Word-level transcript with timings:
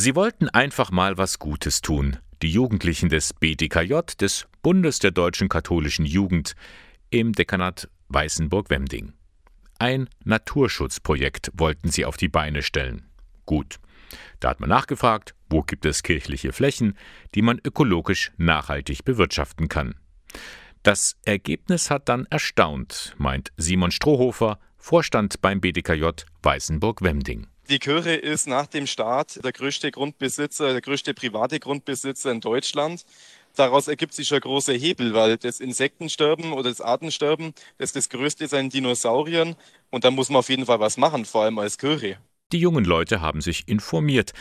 Sie 0.00 0.14
wollten 0.14 0.48
einfach 0.48 0.92
mal 0.92 1.18
was 1.18 1.40
Gutes 1.40 1.80
tun. 1.80 2.18
Die 2.40 2.52
Jugendlichen 2.52 3.08
des 3.08 3.32
BDKJ, 3.32 3.94
des 4.20 4.46
Bundes 4.62 5.00
der 5.00 5.10
deutschen 5.10 5.48
katholischen 5.48 6.06
Jugend, 6.06 6.54
im 7.10 7.32
Dekanat 7.32 7.88
Weißenburg-Wemding. 8.06 9.12
Ein 9.80 10.08
Naturschutzprojekt 10.22 11.50
wollten 11.52 11.90
sie 11.90 12.04
auf 12.04 12.16
die 12.16 12.28
Beine 12.28 12.62
stellen. 12.62 13.08
Gut. 13.44 13.80
Da 14.38 14.50
hat 14.50 14.60
man 14.60 14.68
nachgefragt, 14.68 15.34
wo 15.50 15.62
gibt 15.62 15.84
es 15.84 16.04
kirchliche 16.04 16.52
Flächen, 16.52 16.96
die 17.34 17.42
man 17.42 17.58
ökologisch 17.64 18.30
nachhaltig 18.36 19.04
bewirtschaften 19.04 19.68
kann. 19.68 19.96
Das 20.84 21.16
Ergebnis 21.24 21.90
hat 21.90 22.08
dann 22.08 22.24
erstaunt, 22.26 23.16
meint 23.18 23.50
Simon 23.56 23.90
Strohhofer, 23.90 24.60
Vorstand 24.76 25.40
beim 25.42 25.60
BDKJ 25.60 26.10
Weißenburg-Wemding. 26.44 27.48
Die 27.68 27.78
Kirche 27.78 28.14
ist 28.14 28.46
nach 28.46 28.66
dem 28.66 28.86
Staat 28.86 29.44
der 29.44 29.52
größte 29.52 29.90
Grundbesitzer, 29.90 30.72
der 30.72 30.80
größte 30.80 31.12
private 31.12 31.60
Grundbesitzer 31.60 32.30
in 32.30 32.40
Deutschland. 32.40 33.04
Daraus 33.56 33.88
ergibt 33.88 34.14
sich 34.14 34.32
ein 34.32 34.40
großer 34.40 34.72
Hebel, 34.72 35.12
weil 35.12 35.36
das 35.36 35.60
Insektensterben 35.60 36.54
oder 36.54 36.70
das 36.70 36.80
Artensterben, 36.80 37.52
das 37.76 37.90
ist 37.90 37.96
das 37.96 38.08
größte 38.08 38.48
sein 38.48 38.70
Dinosauriern. 38.70 39.54
Und 39.90 40.04
da 40.04 40.10
muss 40.10 40.30
man 40.30 40.38
auf 40.38 40.48
jeden 40.48 40.64
Fall 40.64 40.80
was 40.80 40.96
machen, 40.96 41.26
vor 41.26 41.42
allem 41.42 41.58
als 41.58 41.76
Kirche. 41.76 42.16
Die 42.52 42.58
jungen 42.58 42.86
Leute 42.86 43.20
haben 43.20 43.42
sich 43.42 43.68
informiert. 43.68 44.32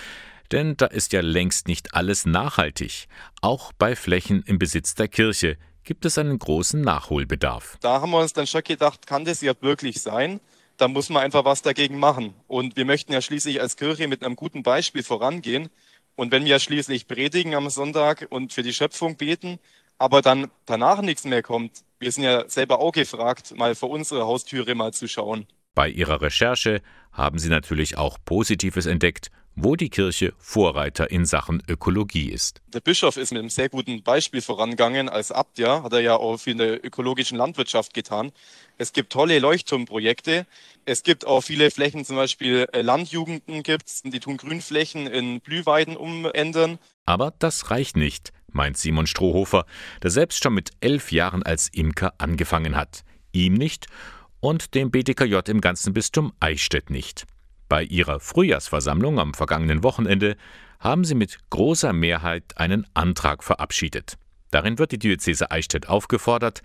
Denn 0.54 0.78
da 0.78 0.86
ist 0.86 1.12
ja 1.12 1.20
längst 1.20 1.68
nicht 1.68 1.94
alles 1.94 2.26
nachhaltig. 2.26 3.10
Auch 3.42 3.74
bei 3.74 3.98
Flächen 3.98 4.42
im 4.44 4.58
Besitz 4.58 4.96
der 4.96 5.10
Kirche 5.10 5.58
gibt 5.84 6.06
es 6.06 6.18
einen 6.18 6.40
großen 6.40 6.80
Nachholbedarf. 6.80 7.78
Da 7.82 8.00
haben 8.00 8.12
wir 8.12 8.20
uns 8.20 8.32
dann 8.32 8.48
schon 8.48 8.64
gedacht, 8.64 9.06
kann 9.06 9.26
das 9.26 9.42
ja 9.42 9.52
wirklich 9.60 10.02
sein? 10.02 10.40
Da 10.78 10.88
muss 10.88 11.10
man 11.10 11.24
einfach 11.24 11.46
was 11.46 11.62
dagegen 11.62 12.00
machen. 12.00 12.34
Und 12.48 12.78
wir 12.78 12.86
möchten 12.86 13.14
ja 13.14 13.22
schließlich 13.22 13.62
als 13.62 13.76
Kirche 13.78 14.08
mit 14.08 14.24
einem 14.24 14.36
guten 14.36 14.64
Beispiel 14.64 15.04
vorangehen. 15.04 15.70
Und 16.16 16.32
wenn 16.32 16.46
wir 16.46 16.60
schließlich 16.60 17.08
predigen 17.08 17.56
am 17.56 17.70
Sonntag 17.70 18.28
und 18.30 18.54
für 18.54 18.64
die 18.64 18.74
Schöpfung 18.74 19.18
beten, 19.18 19.60
aber 19.98 20.22
dann 20.22 20.50
danach 20.66 21.02
nichts 21.02 21.26
mehr 21.26 21.42
kommt, 21.42 21.84
wir 22.00 22.12
sind 22.12 22.24
ja 22.24 22.48
selber 22.48 22.80
auch 22.80 22.92
gefragt, 22.92 23.56
mal 23.58 23.76
vor 23.76 23.90
unsere 23.90 24.26
Haustüre 24.26 24.76
mal 24.76 24.94
zu 24.94 25.08
schauen. 25.08 25.48
Bei 25.74 25.90
ihrer 25.90 26.22
Recherche 26.22 26.82
haben 27.12 27.40
sie 27.40 27.50
natürlich 27.50 27.98
auch 27.98 28.18
Positives 28.24 28.86
entdeckt 28.86 29.30
wo 29.58 29.76
die 29.76 29.90
Kirche 29.90 30.34
Vorreiter 30.38 31.10
in 31.10 31.26
Sachen 31.26 31.64
Ökologie 31.68 32.30
ist. 32.30 32.62
Der 32.74 32.80
Bischof 32.80 33.18
ist 33.18 33.32
mit 33.32 33.40
einem 33.40 33.50
sehr 33.50 33.70
guten 33.70 34.04
Beispiel 34.04 34.42
vorangegangen. 34.42 35.10
Als 35.10 35.32
Abt, 35.32 35.58
ja, 35.58 35.82
hat 35.82 35.94
er 35.94 36.00
ja 36.00 36.16
auch 36.16 36.38
viel 36.38 36.54
in 36.54 36.60
der 36.60 36.86
ökologischen 36.86 37.38
Landwirtschaft 37.38 37.96
getan. 37.96 38.32
Es 38.78 38.94
gibt 38.94 39.12
tolle 39.12 39.40
Leuchtturmprojekte. 39.40 40.46
Es 40.86 41.02
gibt 41.02 41.26
auch 41.26 41.42
viele 41.42 41.72
Flächen, 41.72 42.06
zum 42.06 42.16
Beispiel 42.16 42.68
äh, 42.72 42.82
Landjugenden 42.84 43.64
gibt's, 43.64 44.04
die 44.04 44.20
tun 44.20 44.38
Grünflächen 44.38 45.08
in 45.08 45.42
Blühweiden 45.42 45.98
umändern. 45.98 46.78
Aber 47.06 47.34
das 47.40 47.72
reicht 47.72 47.98
nicht, 47.98 48.32
meint 48.52 48.78
Simon 48.78 49.08
Strohhofer, 49.08 49.66
der 50.04 50.12
selbst 50.12 50.44
schon 50.44 50.54
mit 50.54 50.70
elf 50.82 51.12
Jahren 51.12 51.42
als 51.42 51.68
Imker 51.70 52.14
angefangen 52.20 52.76
hat. 52.76 53.04
Ihm 53.32 53.56
nicht 53.56 53.88
und 54.40 54.76
dem 54.76 54.92
BDKJ 54.92 55.40
im 55.48 55.62
ganzen 55.62 55.94
Bistum 55.94 56.32
Eichstätt 56.40 56.92
nicht. 56.92 57.26
Bei 57.70 57.84
ihrer 57.84 58.20
Frühjahrsversammlung 58.20 59.20
am 59.20 59.34
vergangenen 59.34 59.84
Wochenende 59.84 60.38
haben 60.80 61.04
sie 61.04 61.16
mit 61.16 61.38
großer 61.50 61.92
Mehrheit 61.92 62.58
einen 62.58 62.88
Antrag 62.94 63.44
verabschiedet. 63.44 64.18
Darin 64.52 64.80
wird 64.80 64.94
die 64.94 65.00
Diözese 65.00 65.52
Eichstätt 65.52 65.90
aufgefordert, 65.90 66.62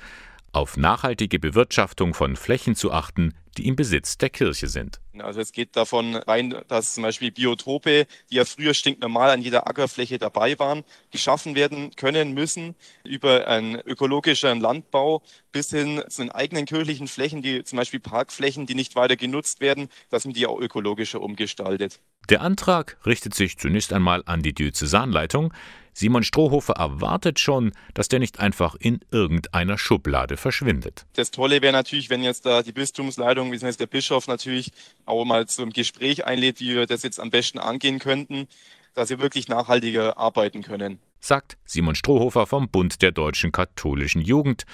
auf 0.53 0.77
nachhaltige 0.77 1.39
Bewirtschaftung 1.39 2.14
von 2.14 2.36
Flächen 2.36 2.77
zu 2.77 2.92
achten, 2.92 3.34
die 3.56 3.67
im 3.67 3.77
Besitz 3.77 4.19
der 4.19 4.31
Kirche 4.31 4.69
sind. 4.69 5.00
Also 5.19 5.41
es 5.41 5.53
geht 5.53 5.77
davon 5.77 6.17
rein, 6.17 6.55
dass 6.69 6.94
zum 6.94 7.03
Beispiel 7.03 7.31
Biotope, 7.31 8.06
die 8.31 8.36
ja 8.36 8.44
früher 8.44 8.72
stinknormal 8.72 9.31
an 9.31 9.42
jeder 9.42 9.67
Ackerfläche 9.67 10.19
dabei 10.19 10.59
waren, 10.59 10.84
geschaffen 11.11 11.55
werden 11.55 11.94
können 11.97 12.33
müssen 12.33 12.75
über 13.05 13.47
einen 13.47 13.77
ökologischen 13.77 14.61
Landbau 14.61 15.22
bis 15.53 15.70
hin 15.70 16.03
zu 16.09 16.22
den 16.22 16.31
eigenen 16.31 16.65
kirchlichen 16.65 17.09
Flächen, 17.09 17.43
die 17.43 17.65
zum 17.65 17.76
Beispiel 17.76 18.00
Parkflächen, 18.00 18.66
die 18.66 18.75
nicht 18.75 18.97
weiter 18.97 19.16
genutzt 19.16 19.60
werden, 19.60 19.88
dass 20.10 20.25
man 20.25 20.34
die 20.34 20.47
auch 20.47 20.59
ökologischer 20.59 21.21
umgestaltet. 21.21 22.00
Der 22.31 22.41
Antrag 22.41 22.99
richtet 23.05 23.34
sich 23.34 23.59
zunächst 23.59 23.93
einmal 23.93 24.22
an 24.26 24.43
die 24.43 24.55
Diözesanleitung. 24.55 25.53
Simon 25.92 26.22
Strohhofer 26.22 26.75
erwartet 26.75 27.38
schon, 27.38 27.72
dass 27.94 28.08
der 28.08 28.19
nicht 28.19 28.41
einfach 28.41 28.75
in 28.75 29.00
irgendeiner 29.10 29.78
Schublade 29.78 30.36
verschwindet. 30.36 31.06
Das 31.14 31.30
Tolle 31.30 31.60
wäre 31.62 31.72
natürlich, 31.72 32.10
wenn 32.10 32.22
jetzt 32.22 32.47
da 32.47 32.62
die 32.62 32.72
Bistumsleitung 32.72 33.50
bzw. 33.50 33.76
der 33.76 33.86
Bischof 33.86 34.26
natürlich 34.26 34.72
auch 35.04 35.25
mal 35.25 35.47
zum 35.47 35.70
Gespräch 35.70 36.25
einlädt, 36.25 36.60
wie 36.60 36.75
wir 36.75 36.86
das 36.86 37.02
jetzt 37.02 37.20
am 37.20 37.31
besten 37.31 37.58
angehen 37.58 37.98
könnten, 37.98 38.48
dass 38.94 39.10
wir 39.10 39.20
wirklich 39.20 39.48
nachhaltiger 39.48 40.19
arbeiten 40.19 40.62
können. 40.62 40.98
Sagt 41.20 41.56
Simon 41.64 41.94
Strohhofer 41.94 42.47
vom 42.47 42.69
Bund 42.69 43.00
der 43.00 43.12
deutschen 43.12 43.52
katholischen 43.52 44.22
Jugend. 44.22 44.64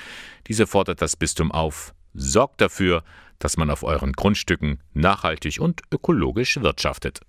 Diese 0.46 0.66
fordert 0.66 1.02
das 1.02 1.16
Bistum 1.16 1.52
auf, 1.52 1.92
sorgt 2.14 2.60
dafür, 2.60 3.04
dass 3.38 3.56
man 3.56 3.70
auf 3.70 3.82
euren 3.82 4.12
Grundstücken 4.12 4.82
nachhaltig 4.94 5.60
und 5.60 5.82
ökologisch 5.92 6.60
wirtschaftet. 6.60 7.20